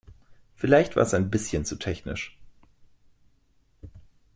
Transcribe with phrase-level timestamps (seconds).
[0.55, 2.35] Vielleicht war es ein bisschen zu technisch.